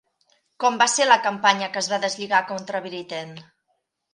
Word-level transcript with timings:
Com 0.63 0.79
va 0.81 0.87
ser 0.93 1.05
la 1.09 1.17
campanya 1.27 1.69
que 1.75 1.81
es 1.83 1.91
va 1.93 2.01
deslligar 2.07 2.41
contra 2.51 2.83
Britten? 2.87 3.39